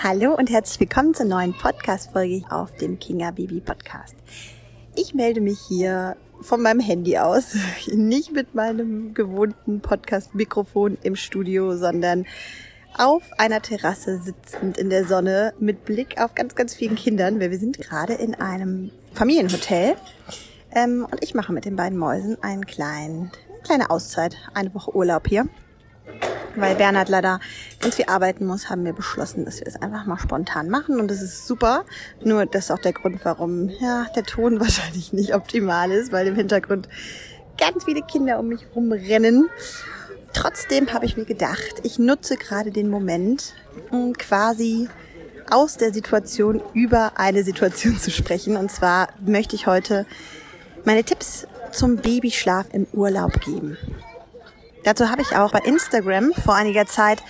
[0.00, 4.14] Hallo und herzlich willkommen zur neuen Podcast-Folge auf dem Kinga Baby Podcast.
[4.94, 7.56] Ich melde mich hier von meinem Handy aus,
[7.92, 12.26] nicht mit meinem gewohnten Podcast-Mikrofon im Studio, sondern
[12.96, 17.50] auf einer Terrasse sitzend in der Sonne mit Blick auf ganz, ganz vielen Kindern, weil
[17.50, 19.96] wir sind gerade in einem Familienhotel.
[20.70, 23.32] Ähm, und ich mache mit den beiden Mäusen einen kleinen,
[23.64, 25.48] kleine Auszeit, eine Woche Urlaub hier
[26.60, 27.40] weil Bernhard leider
[27.80, 31.10] ganz viel arbeiten muss, haben wir beschlossen, dass wir es einfach mal spontan machen und
[31.10, 31.84] das ist super.
[32.22, 36.26] Nur das ist auch der Grund, warum ja der Ton wahrscheinlich nicht optimal ist, weil
[36.26, 36.88] im Hintergrund
[37.58, 39.48] ganz viele Kinder um mich rumrennen.
[40.32, 43.54] Trotzdem habe ich mir gedacht, ich nutze gerade den Moment,
[43.90, 44.88] um quasi
[45.50, 48.56] aus der Situation über eine Situation zu sprechen.
[48.56, 50.06] Und zwar möchte ich heute
[50.84, 53.76] meine Tipps zum Babyschlaf im Urlaub geben.
[54.84, 57.22] Dazu habe ich auch bei Instagram vor einiger Zeit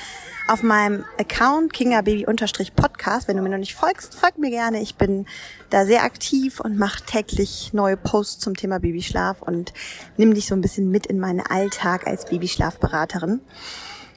[0.48, 4.80] auf meinem Account kingababy-podcast, wenn du mir noch nicht folgst, folg mir gerne.
[4.80, 5.26] Ich bin
[5.70, 9.74] da sehr aktiv und mache täglich neue Posts zum Thema Babyschlaf und
[10.16, 13.40] nimm dich so ein bisschen mit in meinen Alltag als Babyschlafberaterin.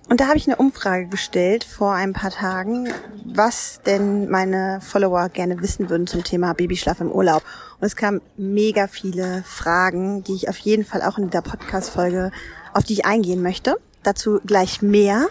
[0.09, 2.89] Und da habe ich eine Umfrage gestellt vor ein paar Tagen,
[3.23, 7.44] was denn meine Follower gerne wissen würden zum Thema Babyschlaf im Urlaub.
[7.80, 12.31] Und es kamen mega viele Fragen, die ich auf jeden Fall auch in der Podcast-Folge
[12.73, 13.77] auf die ich eingehen möchte.
[14.03, 15.27] Dazu gleich mehr.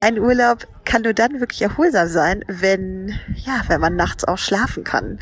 [0.00, 4.84] Ein Urlaub kann nur dann wirklich erholsam sein, wenn, ja, wenn man nachts auch schlafen
[4.84, 5.18] kann.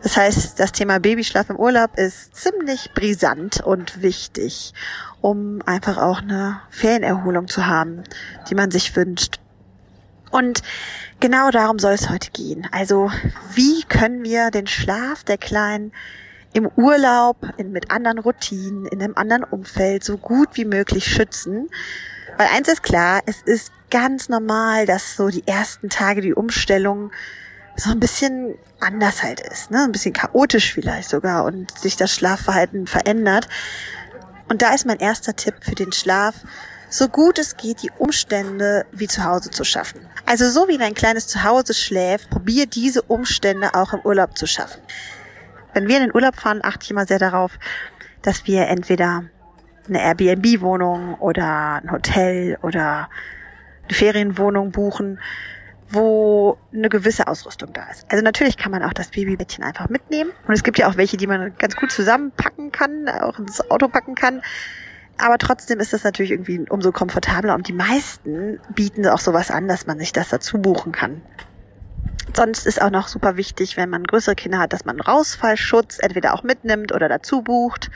[0.00, 4.74] Das heißt, das Thema Babyschlaf im Urlaub ist ziemlich brisant und wichtig,
[5.20, 8.04] um einfach auch eine Ferienerholung zu haben,
[8.48, 9.40] die man sich wünscht.
[10.30, 10.62] Und
[11.18, 12.68] genau darum soll es heute gehen.
[12.70, 13.10] Also,
[13.54, 15.92] wie können wir den Schlaf der Kleinen
[16.52, 21.68] im Urlaub, in, mit anderen Routinen, in einem anderen Umfeld so gut wie möglich schützen.
[22.36, 27.12] Weil eins ist klar, es ist ganz normal, dass so die ersten Tage die Umstellung
[27.76, 29.84] so ein bisschen anders halt ist, ne?
[29.84, 33.48] Ein bisschen chaotisch vielleicht sogar und sich das Schlafverhalten verändert.
[34.48, 36.34] Und da ist mein erster Tipp für den Schlaf,
[36.90, 40.06] so gut es geht, die Umstände wie zu Hause zu schaffen.
[40.26, 44.80] Also so wie dein kleines Zuhause schläft, probier diese Umstände auch im Urlaub zu schaffen.
[45.74, 47.58] Wenn wir in den Urlaub fahren, achte ich immer sehr darauf,
[48.22, 49.24] dass wir entweder
[49.88, 53.08] eine Airbnb-Wohnung oder ein Hotel oder
[53.84, 55.18] eine Ferienwohnung buchen,
[55.88, 58.06] wo eine gewisse Ausrüstung da ist.
[58.10, 60.30] Also natürlich kann man auch das Babybettchen einfach mitnehmen.
[60.46, 63.88] Und es gibt ja auch welche, die man ganz gut zusammenpacken kann, auch ins Auto
[63.88, 64.42] packen kann.
[65.18, 69.68] Aber trotzdem ist das natürlich irgendwie umso komfortabler und die meisten bieten auch sowas an,
[69.68, 71.20] dass man sich das dazu buchen kann.
[72.34, 76.34] Sonst ist auch noch super wichtig, wenn man größere Kinder hat, dass man Rausfallschutz entweder
[76.34, 77.90] auch mitnimmt oder dazu bucht.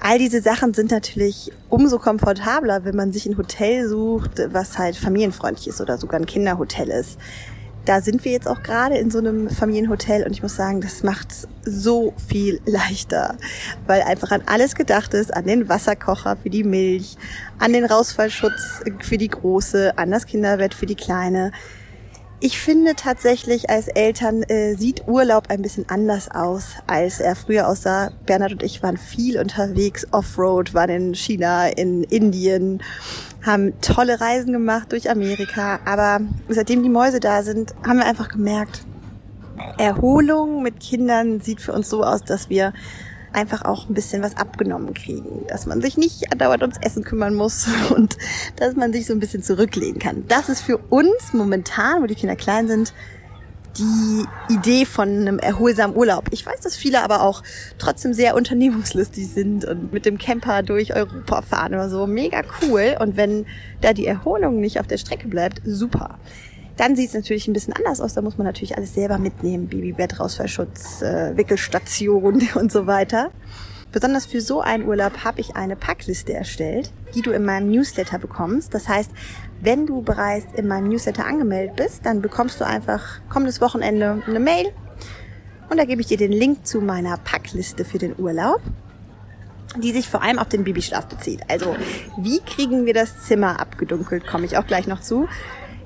[0.00, 4.96] All diese Sachen sind natürlich umso komfortabler, wenn man sich ein Hotel sucht, was halt
[4.96, 7.18] familienfreundlich ist oder sogar ein Kinderhotel ist.
[7.84, 11.02] Da sind wir jetzt auch gerade in so einem Familienhotel und ich muss sagen, das
[11.02, 11.28] macht
[11.64, 13.36] so viel leichter,
[13.86, 17.16] weil einfach an alles gedacht ist, an den Wasserkocher für die Milch,
[17.58, 21.52] an den Rausfallschutz für die Große, an das Kinderbett für die Kleine.
[22.46, 27.66] Ich finde tatsächlich, als Eltern äh, sieht Urlaub ein bisschen anders aus, als er früher
[27.66, 28.10] aussah.
[28.26, 32.82] Bernhard und ich waren viel unterwegs, Offroad, waren in China, in Indien,
[33.42, 35.80] haben tolle Reisen gemacht durch Amerika.
[35.86, 38.82] Aber seitdem die Mäuse da sind, haben wir einfach gemerkt,
[39.78, 42.74] Erholung mit Kindern sieht für uns so aus, dass wir
[43.34, 45.46] einfach auch ein bisschen was abgenommen kriegen.
[45.48, 48.16] Dass man sich nicht andauernd ums Essen kümmern muss und
[48.56, 50.24] dass man sich so ein bisschen zurücklegen kann.
[50.28, 52.94] Das ist für uns momentan, wo die Kinder klein sind,
[53.78, 56.28] die Idee von einem erholsamen Urlaub.
[56.30, 57.42] Ich weiß, dass viele aber auch
[57.78, 62.06] trotzdem sehr unternehmungslustig sind und mit dem Camper durch Europa fahren oder so.
[62.06, 62.96] Mega cool.
[63.00, 63.46] Und wenn
[63.80, 66.18] da die Erholung nicht auf der Strecke bleibt, super.
[66.76, 68.14] Dann sieht es natürlich ein bisschen anders aus.
[68.14, 69.68] Da muss man natürlich alles selber mitnehmen.
[69.68, 73.30] Babybett, Rausfallschutz, äh, Wickelstation und so weiter.
[73.92, 78.18] Besonders für so einen Urlaub habe ich eine Packliste erstellt, die du in meinem Newsletter
[78.18, 78.74] bekommst.
[78.74, 79.10] Das heißt,
[79.60, 84.40] wenn du bereits in meinem Newsletter angemeldet bist, dann bekommst du einfach kommendes Wochenende eine
[84.40, 84.72] Mail
[85.70, 88.60] und da gebe ich dir den Link zu meiner Packliste für den Urlaub,
[89.76, 91.40] die sich vor allem auf den Babyschlaf bezieht.
[91.48, 91.76] Also,
[92.18, 95.28] wie kriegen wir das Zimmer abgedunkelt, komme ich auch gleich noch zu.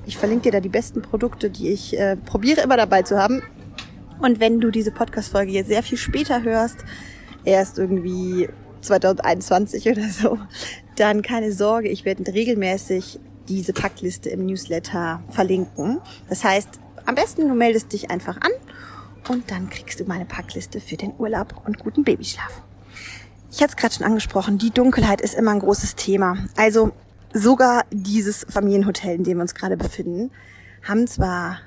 [0.09, 3.43] Ich verlinke dir da die besten Produkte, die ich äh, probiere immer dabei zu haben.
[4.19, 6.77] Und wenn du diese Podcast-Folge jetzt sehr viel später hörst,
[7.43, 8.49] erst irgendwie
[8.81, 10.39] 2021 oder so,
[10.95, 13.19] dann keine Sorge, ich werde regelmäßig
[13.49, 15.99] diese Packliste im Newsletter verlinken.
[16.27, 18.51] Das heißt, am besten du meldest dich einfach an
[19.29, 22.63] und dann kriegst du meine Packliste für den Urlaub und guten Babyschlaf.
[23.51, 26.47] Ich hatte es gerade schon angesprochen, die Dunkelheit ist immer ein großes Thema.
[26.55, 26.93] Also
[27.33, 30.31] Sogar dieses Familienhotel, in dem wir uns gerade befinden,
[30.83, 31.59] haben zwar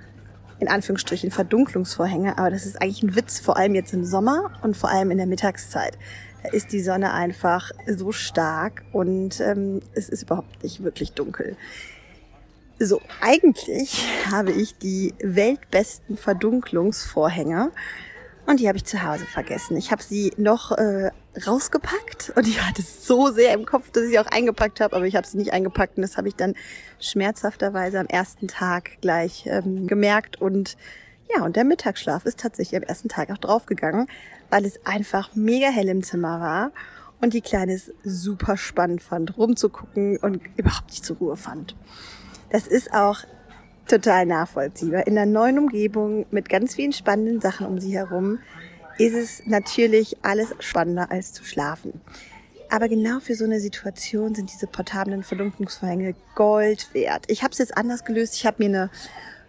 [0.58, 4.76] in Anführungsstrichen Verdunklungsvorhänge, aber das ist eigentlich ein Witz, vor allem jetzt im Sommer und
[4.76, 5.98] vor allem in der Mittagszeit.
[6.42, 11.56] Da ist die Sonne einfach so stark und ähm, es ist überhaupt nicht wirklich dunkel.
[12.78, 17.70] So, eigentlich habe ich die weltbesten Verdunklungsvorhänge
[18.46, 19.76] und die habe ich zu Hause vergessen.
[19.76, 21.10] Ich habe sie noch äh,
[21.46, 24.94] rausgepackt und ich hatte es so sehr im Kopf, dass ich sie auch eingepackt habe,
[24.94, 26.54] aber ich habe sie nicht eingepackt und das habe ich dann
[27.00, 30.76] schmerzhafterweise am ersten Tag gleich ähm, gemerkt und
[31.34, 34.06] ja, und der Mittagsschlaf ist tatsächlich am ersten Tag auch draufgegangen,
[34.50, 36.72] weil es einfach mega hell im Zimmer war
[37.22, 41.74] und die Kleine es super spannend fand, rumzugucken und überhaupt nicht zur Ruhe fand.
[42.50, 43.20] Das ist auch
[43.86, 45.06] total nachvollziehbar.
[45.06, 48.38] In der neuen Umgebung mit ganz vielen spannenden Sachen um sie herum
[48.98, 52.00] ist es natürlich alles spannender als zu schlafen.
[52.70, 57.24] Aber genau für so eine Situation sind diese portablen Verdunklungsvorhänge Gold wert.
[57.28, 58.34] Ich habe es jetzt anders gelöst.
[58.36, 58.90] Ich habe mir eine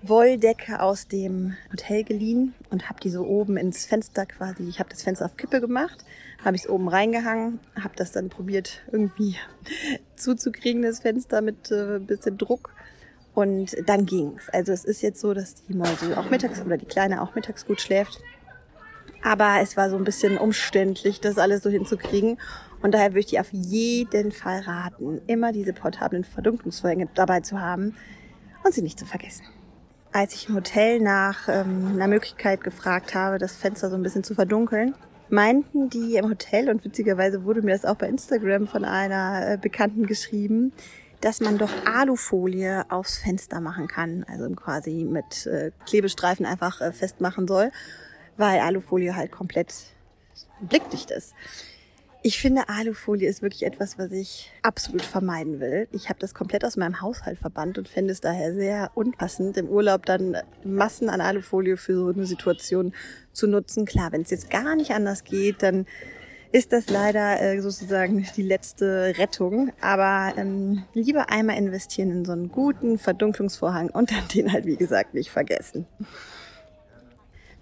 [0.01, 4.89] Wolldecke aus dem Hotel geliehen und habe die so oben ins Fenster quasi, ich habe
[4.89, 6.03] das Fenster auf Kippe gemacht,
[6.43, 9.37] habe ich es oben reingehangen, habe das dann probiert irgendwie
[10.15, 12.71] zuzukriegen, das Fenster mit äh, bisschen Druck
[13.33, 14.49] und dann ging's.
[14.49, 17.65] Also es ist jetzt so, dass die Mäuse auch mittags oder die Kleine auch mittags
[17.65, 18.19] gut schläft.
[19.23, 22.37] Aber es war so ein bisschen umständlich, das alles so hinzukriegen.
[22.81, 27.61] Und daher würde ich dir auf jeden Fall raten, immer diese portablen Verdunklungsvorhänge dabei zu
[27.61, 27.95] haben
[28.65, 29.45] und sie nicht zu vergessen
[30.13, 34.23] als ich im Hotel nach ähm, einer Möglichkeit gefragt habe, das Fenster so ein bisschen
[34.23, 34.93] zu verdunkeln,
[35.29, 39.57] meinten die im Hotel, und witzigerweise wurde mir das auch bei Instagram von einer äh,
[39.57, 40.71] Bekannten geschrieben,
[41.21, 46.91] dass man doch Alufolie aufs Fenster machen kann, also quasi mit äh, Klebestreifen einfach äh,
[46.91, 47.71] festmachen soll,
[48.37, 49.73] weil Alufolie halt komplett
[50.61, 51.33] blickdicht ist.
[52.25, 55.89] Ich finde, Alufolie ist wirklich etwas, was ich absolut vermeiden will.
[55.91, 59.67] Ich habe das komplett aus meinem Haushalt verbannt und finde es daher sehr unpassend, im
[59.67, 62.93] Urlaub dann Massen an Alufolie für so eine Situation
[63.33, 63.85] zu nutzen.
[63.85, 65.85] Klar, wenn es jetzt gar nicht anders geht, dann
[66.53, 69.73] ist das leider äh, sozusagen die letzte Rettung.
[69.81, 74.77] Aber ähm, lieber einmal investieren in so einen guten Verdunklungsvorhang und dann den halt, wie
[74.77, 75.87] gesagt, nicht vergessen.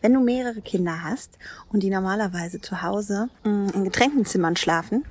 [0.01, 1.38] Wenn du mehrere Kinder hast
[1.71, 5.06] und die normalerweise zu Hause mm, in Getränkenzimmern schlafen,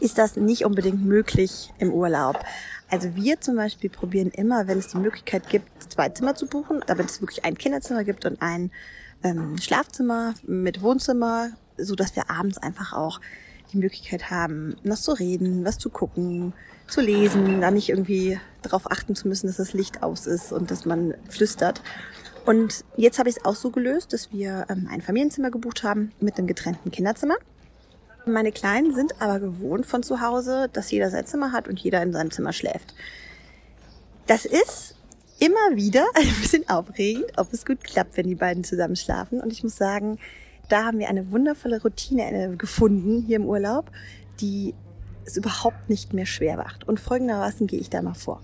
[0.00, 2.44] ist das nicht unbedingt möglich im Urlaub.
[2.90, 6.82] Also wir zum Beispiel probieren immer, wenn es die Möglichkeit gibt, zwei Zimmer zu buchen,
[6.86, 8.70] damit es wirklich ein Kinderzimmer gibt und ein
[9.22, 13.20] ähm, Schlafzimmer mit Wohnzimmer, so dass wir abends einfach auch
[13.72, 16.54] die Möglichkeit haben, noch zu reden, was zu gucken,
[16.86, 20.70] zu lesen, da nicht irgendwie darauf achten zu müssen, dass das Licht aus ist und
[20.70, 21.82] dass man flüstert.
[22.48, 26.12] Und jetzt habe ich es auch so gelöst, dass wir ähm, ein Familienzimmer gebucht haben
[26.18, 27.34] mit einem getrennten Kinderzimmer.
[28.24, 32.02] Meine Kleinen sind aber gewohnt von zu Hause, dass jeder sein Zimmer hat und jeder
[32.02, 32.94] in seinem Zimmer schläft.
[34.26, 34.94] Das ist
[35.38, 39.42] immer wieder ein bisschen aufregend, ob es gut klappt, wenn die beiden zusammen schlafen.
[39.42, 40.18] Und ich muss sagen,
[40.70, 43.90] da haben wir eine wundervolle Routine äh, gefunden hier im Urlaub,
[44.40, 44.72] die
[45.26, 46.88] es überhaupt nicht mehr schwer macht.
[46.88, 48.40] Und folgendermaßen gehe ich da mal vor.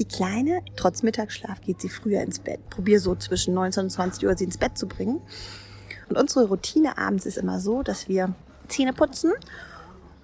[0.00, 2.70] Die Kleine, trotz Mittagsschlaf, geht sie früher ins Bett.
[2.70, 5.20] Probier so zwischen 19 und 20 Uhr sie ins Bett zu bringen.
[6.08, 8.34] Und unsere Routine abends ist immer so, dass wir
[8.66, 9.32] Zähne putzen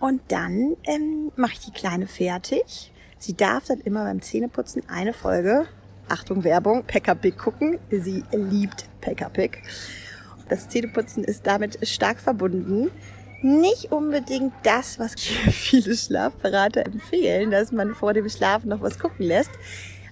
[0.00, 2.90] und dann ähm, mache ich die Kleine fertig.
[3.18, 5.66] Sie darf dann immer beim Zähneputzen eine Folge,
[6.08, 7.78] Achtung Werbung, Pekka Pig gucken.
[7.90, 9.62] Sie liebt Pekka Pig.
[10.48, 12.90] Das Zähneputzen ist damit stark verbunden
[13.42, 15.14] nicht unbedingt das, was
[15.50, 19.50] viele Schlafberater empfehlen, dass man vor dem Schlafen noch was gucken lässt.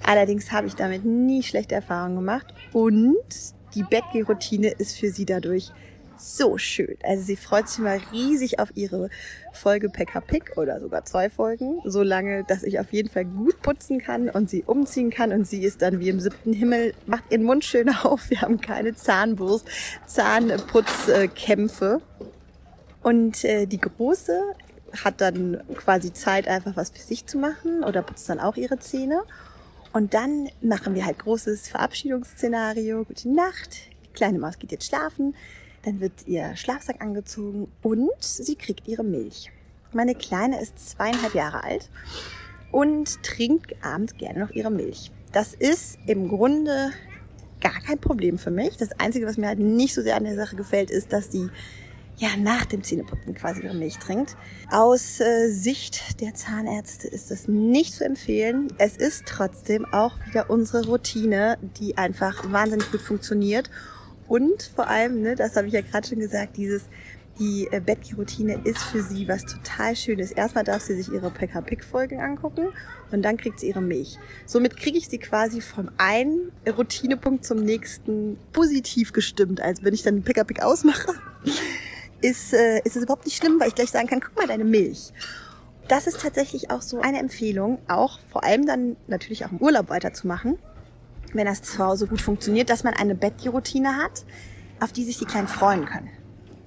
[0.02, 3.16] Allerdings habe ich damit nie schlechte Erfahrungen gemacht und
[3.74, 5.72] die Bettgeh-Routine ist für sie dadurch
[6.16, 6.96] so schön.
[7.02, 9.10] Also sie freut sich mal riesig auf ihre
[9.52, 13.60] Folge Pekka Pick oder sogar zwei Folgen, so lange, dass ich auf jeden Fall gut
[13.62, 17.24] putzen kann und sie umziehen kann und sie ist dann wie im siebten Himmel, macht
[17.30, 18.30] ihren Mund schön auf.
[18.30, 19.68] Wir haben keine Zahnwurst,
[20.06, 22.00] Zahnputzkämpfe.
[23.04, 24.42] Und äh, die Große
[25.04, 28.78] hat dann quasi Zeit, einfach was für sich zu machen oder putzt dann auch ihre
[28.78, 29.22] Zähne.
[29.92, 33.04] Und dann machen wir halt großes Verabschiedungsszenario.
[33.04, 33.90] Gute Nacht.
[34.06, 35.36] Die kleine Maus geht jetzt schlafen.
[35.82, 39.52] Dann wird ihr Schlafsack angezogen und sie kriegt ihre Milch.
[39.92, 41.90] Meine Kleine ist zweieinhalb Jahre alt
[42.72, 45.12] und trinkt abends gerne noch ihre Milch.
[45.30, 46.90] Das ist im Grunde
[47.60, 48.78] gar kein Problem für mich.
[48.78, 51.50] Das Einzige, was mir halt nicht so sehr an der Sache gefällt, ist, dass sie
[52.16, 54.36] ja, nach dem Zähneputzen quasi ihre Milch trinkt.
[54.70, 58.68] Aus äh, Sicht der Zahnärzte ist das nicht zu empfehlen.
[58.78, 63.68] Es ist trotzdem auch wieder unsere Routine, die einfach wahnsinnig gut funktioniert.
[64.28, 66.84] Und vor allem, ne, das habe ich ja gerade schon gesagt, dieses
[67.40, 70.30] Die äh, Bettgeh-Routine ist für sie was total Schönes.
[70.30, 72.68] Erstmal darf sie sich ihre Pekka Pick Folgen angucken
[73.10, 74.18] und dann kriegt sie ihre Milch.
[74.46, 79.60] Somit kriege ich sie quasi vom einen Routinepunkt zum nächsten positiv gestimmt.
[79.60, 81.12] Also wenn ich dann Pekka Pick ausmache,
[82.24, 84.64] ist, äh, ist es überhaupt nicht schlimm, weil ich gleich sagen kann, guck mal deine
[84.64, 85.12] Milch.
[85.88, 89.90] Das ist tatsächlich auch so eine Empfehlung, auch vor allem dann natürlich auch im Urlaub
[89.90, 90.58] weiterzumachen,
[91.32, 94.24] wenn das zu Hause gut funktioniert, dass man eine Bettgeh-Routine hat,
[94.80, 96.08] auf die sich die Kleinen freuen können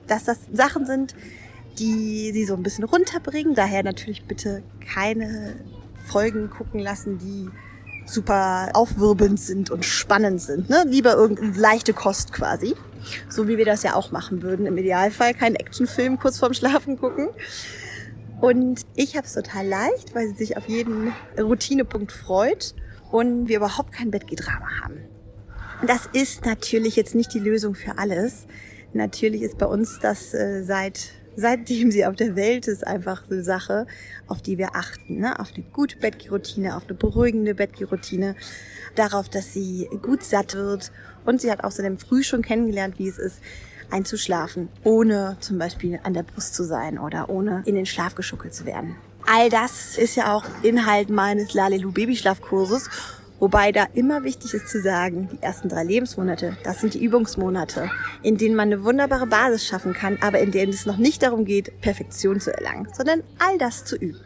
[0.07, 1.15] dass das Sachen sind,
[1.79, 3.53] die sie so ein bisschen runterbringen.
[3.53, 5.55] Daher natürlich bitte keine
[6.05, 7.49] Folgen gucken lassen, die
[8.05, 10.69] super aufwirbelnd sind und spannend sind.
[10.69, 10.85] Ne?
[10.87, 12.75] Lieber irgendeine leichte Kost quasi.
[13.29, 14.65] So wie wir das ja auch machen würden.
[14.65, 17.29] Im Idealfall keinen Actionfilm kurz vorm Schlafen gucken.
[18.41, 22.75] Und ich habe es total leicht, weil sie sich auf jeden Routinepunkt freut
[23.11, 24.99] und wir überhaupt kein Bettgedrama haben.
[25.85, 28.47] Das ist natürlich jetzt nicht die Lösung für alles.
[28.93, 33.43] Natürlich ist bei uns das äh, seit seitdem sie auf der Welt ist, einfach eine
[33.43, 33.85] Sache,
[34.27, 35.19] auf die wir achten.
[35.19, 35.39] Ne?
[35.39, 38.35] Auf eine gute Bettgeroutine, auf eine beruhigende Bettgeroutine,
[38.95, 40.91] darauf, dass sie gut satt wird.
[41.25, 43.39] Und sie hat außerdem früh schon kennengelernt, wie es ist,
[43.91, 48.53] einzuschlafen, ohne zum Beispiel an der Brust zu sein oder ohne in den Schlaf geschuckelt
[48.53, 48.95] zu werden.
[49.25, 52.89] All das ist ja auch Inhalt meines Lalelu Babyschlafkurses
[53.39, 57.91] Wobei da immer wichtig ist zu sagen, die ersten drei Lebensmonate, das sind die Übungsmonate,
[58.23, 61.45] in denen man eine wunderbare Basis schaffen kann, aber in denen es noch nicht darum
[61.45, 64.19] geht, Perfektion zu erlangen, sondern all das zu üben.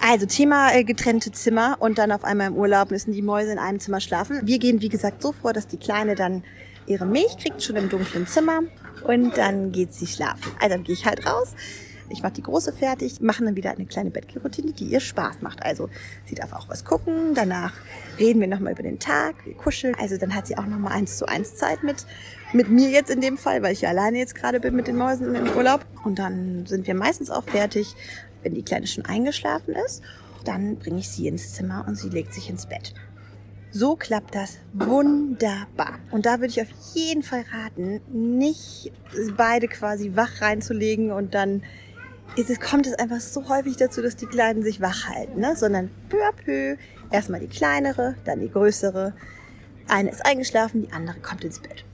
[0.00, 3.58] Also Thema äh, getrennte Zimmer und dann auf einmal im Urlaub müssen die Mäuse in
[3.58, 4.40] einem Zimmer schlafen.
[4.44, 6.44] Wir gehen wie gesagt so vor, dass die Kleine dann
[6.86, 8.60] ihre Milch kriegt, schon im dunklen Zimmer
[9.04, 10.52] und dann geht sie schlafen.
[10.60, 11.54] Also dann gehe ich halt raus,
[12.10, 15.62] ich mache die große fertig, machen dann wieder eine kleine Bettgeh-Routine, die ihr Spaß macht.
[15.62, 15.88] Also
[16.26, 17.74] sie darf auch was gucken, danach
[18.18, 19.94] reden wir nochmal über den Tag, wir kuscheln.
[19.94, 22.06] Also dann hat sie auch nochmal eins zu eins Zeit mit,
[22.52, 24.96] mit mir jetzt in dem Fall, weil ich ja alleine jetzt gerade bin mit den
[24.96, 25.84] Mäusen im Urlaub.
[26.04, 27.94] Und dann sind wir meistens auch fertig,
[28.42, 30.02] wenn die Kleine schon eingeschlafen ist.
[30.44, 32.94] Dann bringe ich sie ins Zimmer und sie legt sich ins Bett.
[33.70, 35.98] So klappt das wunderbar.
[36.10, 38.92] Und da würde ich auf jeden Fall raten, nicht
[39.36, 41.62] beide quasi wach reinzulegen und dann
[42.36, 45.56] es, kommt es einfach so häufig dazu, dass die Kleinen sich wach halten, ne?
[45.56, 46.76] sondern peu à peu,
[47.10, 49.14] erstmal die kleinere, dann die größere.
[49.88, 51.84] Eine ist eingeschlafen, die andere kommt ins Bett.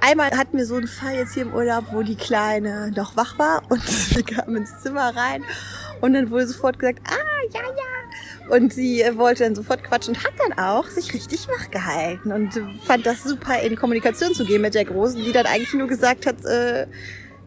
[0.00, 3.38] Einmal hatten wir so einen Fall jetzt hier im Urlaub, wo die Kleine noch wach
[3.38, 3.82] war und
[4.16, 5.44] wir kamen ins Zimmer rein
[6.00, 8.54] und dann wurde sofort gesagt, ah, ja, ja.
[8.54, 12.32] Und sie äh, wollte dann sofort quatschen und hat dann auch sich richtig wach gehalten
[12.32, 15.86] und fand das super in Kommunikation zu gehen mit der Großen, die dann eigentlich nur
[15.86, 16.88] gesagt hat, äh,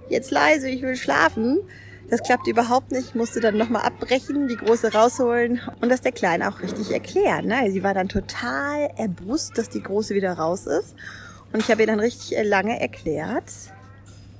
[0.09, 1.59] jetzt leise, ich will schlafen.
[2.09, 6.11] Das klappte überhaupt nicht, ich musste dann nochmal abbrechen, die Große rausholen und das der
[6.11, 7.47] Kleine auch richtig erklären.
[7.47, 7.71] Ne?
[7.71, 10.95] Sie war dann total erbust, dass die Große wieder raus ist.
[11.51, 13.51] Und ich habe ihr dann richtig lange erklärt,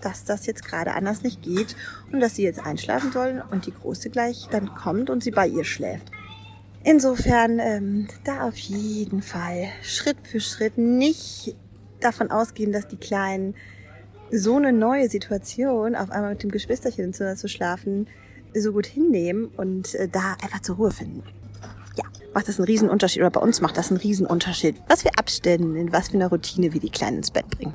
[0.02, 1.76] dass das jetzt gerade anders nicht geht
[2.12, 5.48] und dass sie jetzt einschlafen sollen und die Große gleich dann kommt und sie bei
[5.48, 6.12] ihr schläft.
[6.84, 11.56] Insofern ähm, da auf jeden Fall Schritt für Schritt nicht
[12.00, 13.56] davon ausgehen, dass die Kleinen
[14.32, 18.08] so eine neue Situation, auf einmal mit dem Geschwisterchen zu schlafen,
[18.54, 21.24] so gut hinnehmen und äh, da einfach zur Ruhe finden.
[21.96, 22.04] Ja,
[22.34, 25.92] macht das einen Riesenunterschied oder bei uns macht das einen Riesenunterschied, was wir abstellen, in
[25.92, 27.74] was für eine Routine wir die Kleinen ins Bett bringen.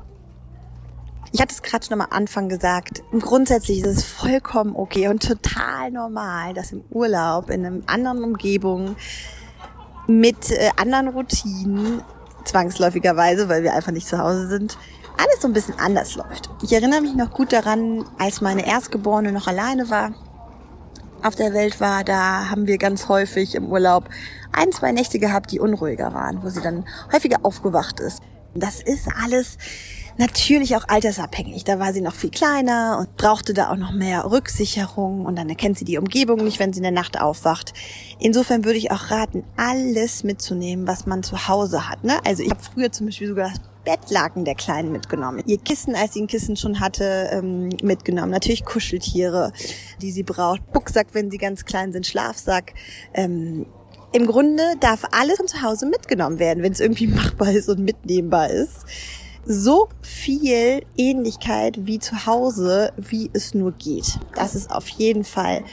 [1.33, 3.03] Ich hatte es gerade schon am Anfang gesagt.
[3.17, 8.97] Grundsätzlich ist es vollkommen okay und total normal, dass im Urlaub in einer anderen Umgebung
[10.07, 12.01] mit äh, anderen Routinen
[12.43, 14.77] zwangsläufigerweise, weil wir einfach nicht zu Hause sind,
[15.17, 16.49] alles so ein bisschen anders läuft.
[16.61, 20.13] Ich erinnere mich noch gut daran, als meine Erstgeborene noch alleine war,
[21.23, 24.09] auf der Welt war, da haben wir ganz häufig im Urlaub
[24.51, 28.21] ein, zwei Nächte gehabt, die unruhiger waren, wo sie dann häufiger aufgewacht ist.
[28.55, 29.57] Das ist alles
[30.17, 31.63] natürlich auch altersabhängig.
[31.63, 35.49] Da war sie noch viel kleiner und brauchte da auch noch mehr Rücksicherung und dann
[35.49, 37.73] erkennt sie die Umgebung nicht, wenn sie in der Nacht aufwacht.
[38.19, 42.03] Insofern würde ich auch raten, alles mitzunehmen, was man zu Hause hat.
[42.03, 42.19] Ne?
[42.25, 43.51] Also ich habe früher zum Beispiel sogar
[43.83, 45.41] Bettlaken der Kleinen mitgenommen.
[45.45, 48.31] Ihr Kissen, als sie ein Kissen schon hatte, ähm, mitgenommen.
[48.31, 49.51] Natürlich Kuscheltiere,
[50.01, 50.71] die sie braucht.
[50.71, 52.73] Bucksack, wenn sie ganz klein sind, Schlafsack.
[53.13, 53.65] Ähm,
[54.13, 57.79] Im Grunde darf alles von zu Hause mitgenommen werden, wenn es irgendwie machbar ist und
[57.79, 58.85] mitnehmbar ist.
[59.45, 64.19] So viel Ähnlichkeit wie zu Hause, wie es nur geht.
[64.35, 65.63] Das ist auf jeden Fall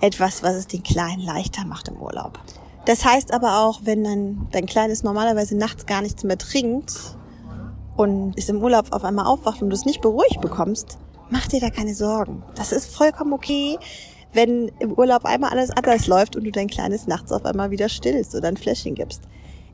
[0.00, 2.38] etwas, was es den Kleinen leichter macht im Urlaub.
[2.86, 7.18] Das heißt aber auch, wenn dann dein Kleines normalerweise nachts gar nichts mehr trinkt,
[7.98, 10.98] und ist im Urlaub auf einmal aufwacht und du es nicht beruhigt bekommst,
[11.30, 12.44] mach dir da keine Sorgen.
[12.54, 13.76] Das ist vollkommen okay,
[14.32, 17.88] wenn im Urlaub einmal alles anders läuft und du dein kleines nachts auf einmal wieder
[17.88, 19.22] stillst oder ein Fläschchen gibst.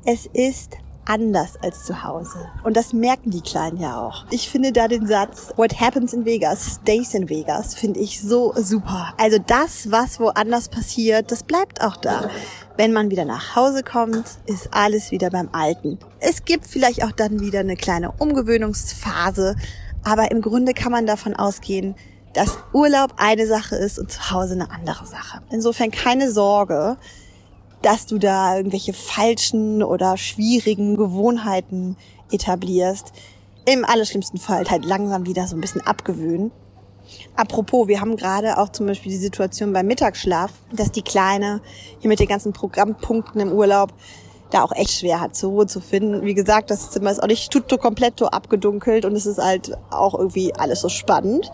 [0.06, 2.38] Es ist anders als zu Hause.
[2.62, 4.25] Und das merken die Kleinen ja auch.
[4.30, 8.52] Ich finde da den Satz, what happens in Vegas stays in Vegas, finde ich so
[8.56, 9.14] super.
[9.18, 12.30] Also das, was woanders passiert, das bleibt auch da.
[12.76, 15.99] Wenn man wieder nach Hause kommt, ist alles wieder beim Alten.
[16.20, 19.56] Es gibt vielleicht auch dann wieder eine kleine Umgewöhnungsphase,
[20.02, 21.94] aber im Grunde kann man davon ausgehen,
[22.34, 25.40] dass Urlaub eine Sache ist und zu Hause eine andere Sache.
[25.50, 26.96] Insofern keine Sorge,
[27.84, 31.96] dass du da irgendwelche falschen oder schwierigen Gewohnheiten
[32.32, 33.12] etablierst.
[33.66, 36.50] Im allerschlimmsten Fall halt langsam wieder so ein bisschen abgewöhnen.
[37.36, 41.60] Apropos, wir haben gerade auch zum Beispiel die Situation beim Mittagsschlaf, dass die Kleine
[42.00, 43.92] hier mit den ganzen Programmpunkten im Urlaub
[44.50, 46.22] da auch echt schwer hat, zur Ruhe zu finden.
[46.22, 50.14] Wie gesagt, das Zimmer ist auch nicht tutto completo abgedunkelt und es ist halt auch
[50.14, 51.50] irgendwie alles so spannend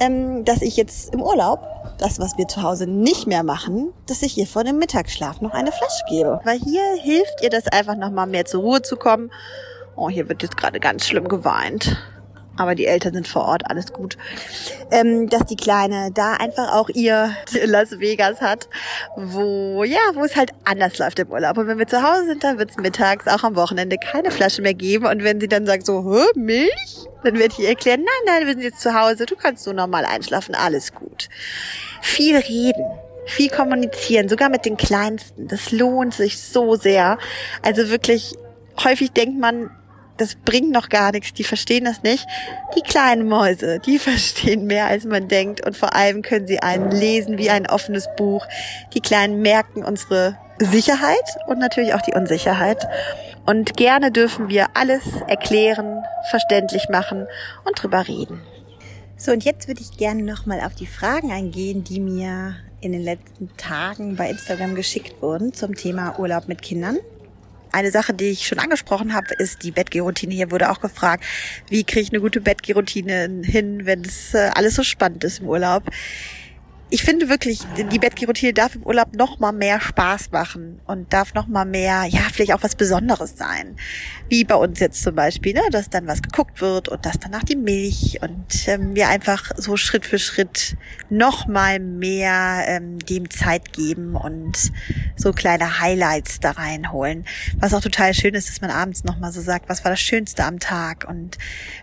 [0.00, 1.60] ähm, dass ich jetzt im Urlaub,
[1.98, 5.52] das, was wir zu Hause nicht mehr machen, dass ich ihr vor dem Mittagsschlaf noch
[5.52, 6.40] eine Flasche gebe.
[6.44, 9.30] Weil hier hilft ihr das einfach nochmal mehr zur Ruhe zu kommen.
[9.96, 11.96] Oh, hier wird jetzt gerade ganz schlimm geweint
[12.58, 14.16] aber die Eltern sind vor Ort, alles gut.
[14.90, 17.30] Ähm, dass die Kleine da einfach auch ihr
[17.64, 18.68] Las Vegas hat,
[19.16, 21.58] wo, ja, wo es halt anders läuft im Urlaub.
[21.58, 24.62] Und wenn wir zu Hause sind, dann wird es mittags auch am Wochenende keine Flasche
[24.62, 25.06] mehr geben.
[25.06, 27.06] Und wenn sie dann sagt so, Hä, Milch?
[27.24, 29.72] Dann werde ich ihr erklären, nein, nein, wir sind jetzt zu Hause, du kannst so
[29.72, 31.28] normal einschlafen, alles gut.
[32.00, 32.84] Viel reden
[33.28, 35.48] viel kommunizieren, sogar mit den Kleinsten.
[35.48, 37.18] Das lohnt sich so sehr.
[37.62, 38.36] Also wirklich,
[38.82, 39.70] häufig denkt man,
[40.18, 42.26] das bringt noch gar nichts, die verstehen das nicht.
[42.76, 46.90] Die kleinen Mäuse, die verstehen mehr, als man denkt und vor allem können sie einen
[46.90, 48.46] lesen wie ein offenes Buch.
[48.94, 52.86] Die Kleinen merken unsere Sicherheit und natürlich auch die Unsicherheit.
[53.46, 57.26] Und gerne dürfen wir alles erklären, verständlich machen
[57.64, 58.42] und drüber reden.
[59.16, 63.02] So, und jetzt würde ich gerne nochmal auf die Fragen eingehen, die mir in den
[63.02, 66.98] letzten Tagen bei Instagram geschickt wurden zum Thema Urlaub mit Kindern.
[67.72, 70.34] Eine Sache, die ich schon angesprochen habe, ist die Bettgeroutine.
[70.34, 71.24] Hier wurde auch gefragt,
[71.68, 75.48] wie kriege ich eine gute Bettgeroutine hin, wenn es äh, alles so spannend ist im
[75.48, 75.84] Urlaub
[76.90, 81.34] ich finde wirklich, die Bettgeroutine darf im Urlaub noch mal mehr Spaß machen und darf
[81.34, 83.76] noch mal mehr, ja, vielleicht auch was Besonderes sein.
[84.30, 87.44] Wie bei uns jetzt zum Beispiel, ne, dass dann was geguckt wird und dass danach
[87.44, 90.76] die Milch und ähm, wir einfach so Schritt für Schritt
[91.10, 94.72] noch mal mehr ähm, dem Zeit geben und
[95.14, 97.26] so kleine Highlights da reinholen.
[97.60, 100.00] Was auch total schön ist, dass man abends noch mal so sagt, was war das
[100.00, 101.36] Schönste am Tag und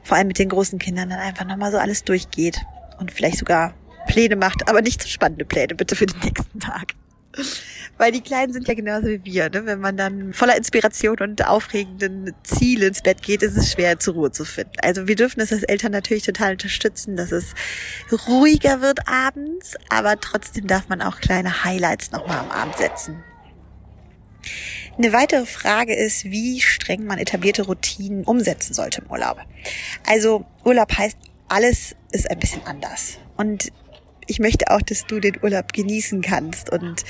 [0.04, 2.66] vor allem mit den großen Kindern dann einfach noch mal so alles durchgeht
[2.98, 3.76] und vielleicht sogar
[4.08, 6.94] Pläne macht, aber nicht so spannende Pläne, bitte für den nächsten Tag.
[7.98, 9.50] Weil die Kleinen sind ja genauso wie wir.
[9.50, 9.66] Ne?
[9.66, 14.16] Wenn man dann voller Inspiration und aufregenden Ziele ins Bett geht, ist es schwer zur
[14.16, 14.74] Ruhe zu finden.
[14.82, 17.54] Also wir dürfen das als Eltern natürlich total unterstützen, dass es
[18.28, 23.24] ruhiger wird abends, aber trotzdem darf man auch kleine Highlights nochmal am Abend setzen.
[24.98, 29.40] Eine weitere Frage ist, wie streng man etablierte Routinen umsetzen sollte im Urlaub.
[30.06, 31.18] Also Urlaub heißt,
[31.50, 33.18] alles ist ein bisschen anders.
[33.36, 33.72] Und
[34.28, 37.04] ich möchte auch, dass du den Urlaub genießen kannst und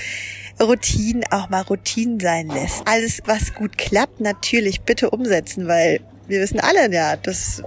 [0.60, 2.82] Routinen auch mal Routinen sein lässt.
[2.86, 7.62] Alles, was gut klappt, natürlich bitte umsetzen, weil wir wissen alle ja, dass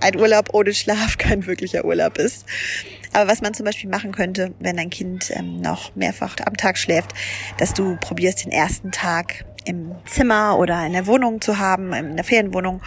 [0.00, 2.46] ein Urlaub ohne Schlaf kein wirklicher Urlaub ist.
[3.12, 6.78] Aber was man zum Beispiel machen könnte, wenn dein Kind ähm, noch mehrfach am Tag
[6.78, 7.12] schläft,
[7.56, 12.16] dass du probierst, den ersten Tag im Zimmer oder in der Wohnung zu haben, in
[12.16, 12.82] der Ferienwohnung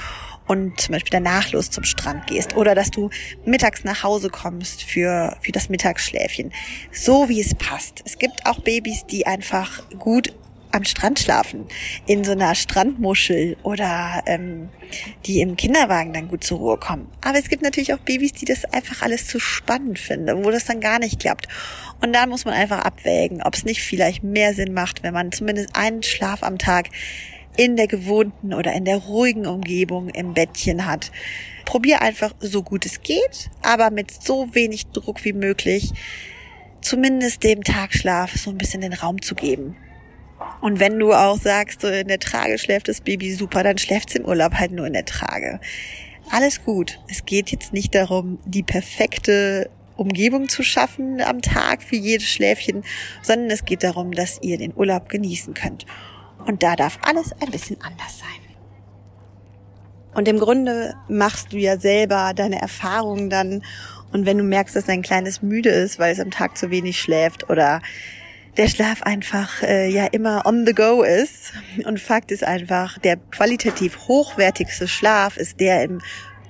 [0.51, 3.09] und zum Beispiel danach los zum Strand gehst oder dass du
[3.45, 6.51] mittags nach Hause kommst für, für das Mittagsschläfchen.
[6.91, 8.01] So wie es passt.
[8.03, 10.33] Es gibt auch Babys, die einfach gut
[10.73, 11.67] am Strand schlafen,
[12.05, 14.67] in so einer Strandmuschel oder ähm,
[15.25, 17.07] die im Kinderwagen dann gut zur Ruhe kommen.
[17.21, 20.65] Aber es gibt natürlich auch Babys, die das einfach alles zu spannend finden, wo das
[20.65, 21.47] dann gar nicht klappt.
[22.01, 25.31] Und da muss man einfach abwägen, ob es nicht vielleicht mehr Sinn macht, wenn man
[25.31, 26.89] zumindest einen Schlaf am Tag
[27.57, 31.11] in der gewohnten oder in der ruhigen Umgebung im Bettchen hat.
[31.65, 35.91] Probier einfach so gut es geht, aber mit so wenig Druck wie möglich,
[36.81, 39.75] zumindest dem Tagschlaf so ein bisschen den Raum zu geben.
[40.59, 44.15] Und wenn du auch sagst, in der Trage schläft das Baby super, dann schläft es
[44.15, 45.59] im Urlaub halt nur in der Trage.
[46.29, 46.99] Alles gut.
[47.09, 52.83] Es geht jetzt nicht darum, die perfekte Umgebung zu schaffen am Tag für jedes Schläfchen,
[53.21, 55.85] sondern es geht darum, dass ihr den Urlaub genießen könnt.
[56.45, 58.27] Und da darf alles ein bisschen anders sein.
[60.13, 63.63] Und im Grunde machst du ja selber deine Erfahrungen dann.
[64.12, 66.99] Und wenn du merkst, dass dein Kleines müde ist, weil es am Tag zu wenig
[66.99, 67.82] schläft oder
[68.58, 71.54] der Schlaf einfach äh, ja immer on the go ist.
[71.86, 76.01] Und Fakt ist einfach, der qualitativ hochwertigste Schlaf ist der im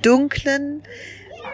[0.02, 0.82] dunklen,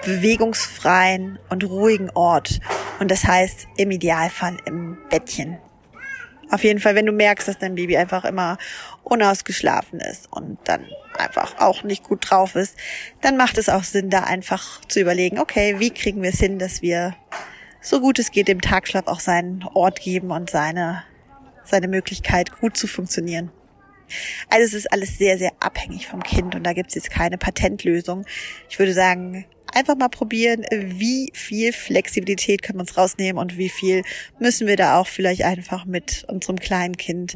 [0.05, 2.59] bewegungsfreien und ruhigen Ort.
[2.99, 5.57] Und das heißt im Idealfall im Bettchen.
[6.49, 8.57] Auf jeden Fall, wenn du merkst, dass dein Baby einfach immer
[9.03, 10.85] unausgeschlafen ist und dann
[11.17, 12.77] einfach auch nicht gut drauf ist,
[13.21, 16.59] dann macht es auch Sinn, da einfach zu überlegen, okay, wie kriegen wir es hin,
[16.59, 17.15] dass wir
[17.81, 21.03] so gut es geht dem Tagschlaf auch seinen Ort geben und seine,
[21.63, 23.51] seine Möglichkeit gut zu funktionieren.
[24.49, 27.37] Also es ist alles sehr, sehr abhängig vom Kind und da gibt es jetzt keine
[27.37, 28.25] Patentlösung.
[28.69, 33.69] Ich würde sagen, einfach mal probieren, wie viel Flexibilität können wir uns rausnehmen und wie
[33.69, 34.03] viel
[34.39, 37.35] müssen wir da auch vielleicht einfach mit unserem kleinen Kind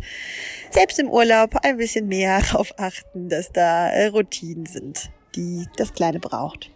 [0.70, 5.94] selbst im Urlaub ein bisschen mehr darauf achten, dass da äh, Routinen sind, die das
[5.94, 6.72] Kleine braucht.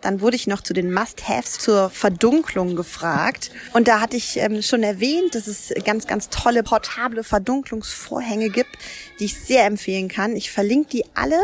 [0.00, 3.50] Dann wurde ich noch zu den Must-Haves zur Verdunklung gefragt.
[3.72, 8.70] Und da hatte ich ähm, schon erwähnt, dass es ganz, ganz tolle portable Verdunklungsvorhänge gibt,
[9.18, 10.36] die ich sehr empfehlen kann.
[10.36, 11.40] Ich verlinke die alle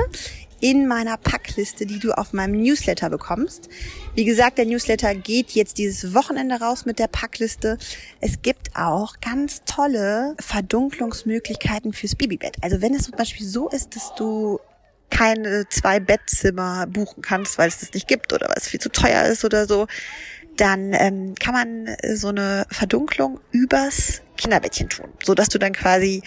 [0.60, 3.68] in meiner Packliste, die du auf meinem Newsletter bekommst.
[4.14, 7.78] Wie gesagt, der Newsletter geht jetzt dieses Wochenende raus mit der Packliste.
[8.20, 12.56] Es gibt auch ganz tolle Verdunklungsmöglichkeiten fürs Babybett.
[12.62, 14.60] Also wenn es zum Beispiel so ist, dass du
[15.10, 18.90] keine zwei Bettzimmer buchen kannst, weil es das nicht gibt oder weil es viel zu
[18.90, 19.86] teuer ist oder so,
[20.56, 26.22] dann ähm, kann man so eine Verdunklung übers Kinderbettchen tun, so dass du dann quasi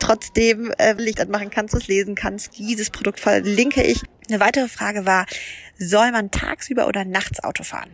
[0.00, 2.58] trotzdem äh, Licht anmachen kannst, es lesen kannst.
[2.58, 4.02] Dieses Produkt verlinke ich.
[4.28, 5.26] Eine weitere Frage war,
[5.78, 7.90] soll man tagsüber oder nachts Auto fahren?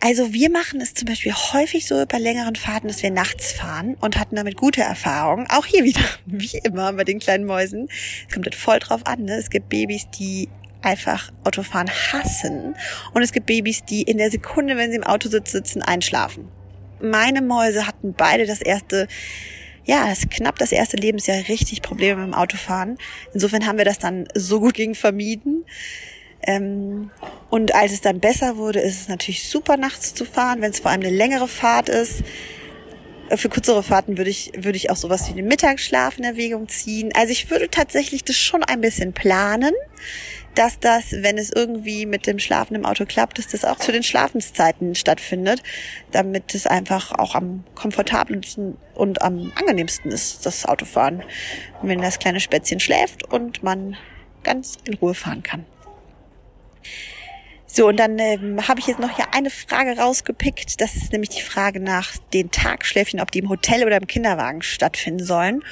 [0.00, 3.96] Also wir machen es zum Beispiel häufig so bei längeren Fahrten, dass wir nachts fahren
[4.00, 5.46] und hatten damit gute Erfahrungen.
[5.48, 7.88] Auch hier wieder, wie immer bei den kleinen Mäusen.
[8.28, 9.22] Es kommt halt voll drauf an.
[9.24, 9.36] Ne?
[9.36, 10.48] Es gibt Babys, die
[10.82, 12.76] einfach Autofahren hassen.
[13.14, 16.48] Und es gibt Babys, die in der Sekunde, wenn sie im Auto sitzen, einschlafen.
[17.00, 19.08] Meine Mäuse hatten beide das erste
[19.86, 22.98] ja, es knapp das erste Lebensjahr richtig Probleme mit dem Autofahren.
[23.32, 25.64] Insofern haben wir das dann so gut gegen vermieden.
[26.42, 27.10] Ähm,
[27.50, 30.80] und als es dann besser wurde, ist es natürlich super nachts zu fahren, wenn es
[30.80, 32.22] vor allem eine längere Fahrt ist.
[33.28, 36.68] Äh, für kürzere Fahrten würde ich, würde ich auch sowas wie den Mittagsschlaf in Erwägung
[36.68, 37.12] ziehen.
[37.14, 39.72] Also ich würde tatsächlich das schon ein bisschen planen
[40.56, 43.92] dass das, wenn es irgendwie mit dem Schlafen im Auto klappt, dass das auch zu
[43.92, 45.62] den Schlafenszeiten stattfindet,
[46.10, 51.22] damit es einfach auch am komfortabelsten und am angenehmsten ist, das Autofahren.
[51.82, 53.96] wenn das kleine Spätzchen schläft und man
[54.42, 55.66] ganz in Ruhe fahren kann.
[57.66, 60.80] So, und dann ähm, habe ich jetzt noch hier eine Frage rausgepickt.
[60.80, 64.62] Das ist nämlich die Frage nach den Tagschläfchen, ob die im Hotel oder im Kinderwagen
[64.62, 65.62] stattfinden sollen.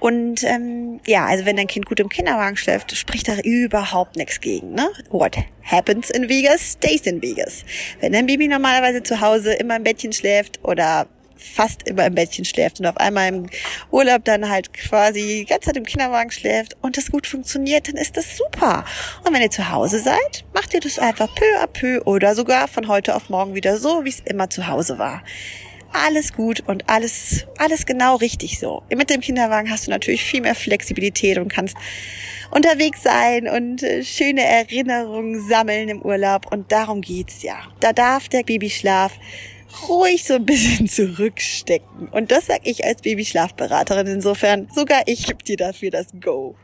[0.00, 4.40] Und ähm, ja, also wenn dein Kind gut im Kinderwagen schläft, spricht da überhaupt nichts
[4.40, 4.72] gegen.
[4.72, 4.88] Ne?
[5.10, 7.64] What happens in Vegas, stays in Vegas.
[8.00, 12.44] Wenn dein Baby normalerweise zu Hause immer im Bettchen schläft oder fast immer im Bettchen
[12.44, 13.46] schläft und auf einmal im
[13.90, 17.96] Urlaub dann halt quasi die ganze Zeit im Kinderwagen schläft und das gut funktioniert, dann
[17.96, 18.84] ist das super.
[19.24, 22.68] Und wenn ihr zu Hause seid, macht ihr das einfach peu à peu oder sogar
[22.68, 25.22] von heute auf morgen wieder so, wie es immer zu Hause war
[25.92, 28.82] alles gut und alles, alles genau richtig so.
[28.94, 31.76] Mit dem Kinderwagen hast du natürlich viel mehr Flexibilität und kannst
[32.50, 36.50] unterwegs sein und äh, schöne Erinnerungen sammeln im Urlaub.
[36.52, 37.56] Und darum geht's ja.
[37.80, 39.12] Da darf der Babyschlaf
[39.88, 42.08] ruhig so ein bisschen zurückstecken.
[42.08, 44.06] Und das sag ich als Babyschlafberaterin.
[44.06, 46.56] Insofern, sogar ich gebe dir dafür das Go.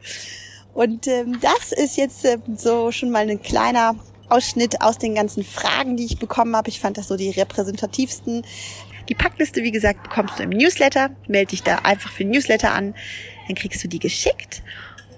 [0.74, 3.96] Und ähm, das ist jetzt ähm, so schon mal ein kleiner
[4.28, 6.68] Ausschnitt aus den ganzen Fragen, die ich bekommen habe.
[6.68, 8.44] Ich fand das so die repräsentativsten.
[9.08, 11.10] Die Packliste, wie gesagt, bekommst du im Newsletter.
[11.28, 12.94] Melde dich da einfach für Newsletter an.
[13.46, 14.62] Dann kriegst du die geschickt.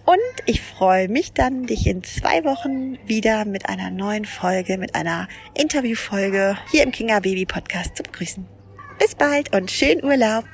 [0.05, 4.95] Und ich freue mich dann, dich in zwei Wochen wieder mit einer neuen Folge, mit
[4.95, 8.47] einer Interviewfolge hier im Kinga Baby Podcast zu begrüßen.
[8.99, 10.45] Bis bald und schönen Urlaub!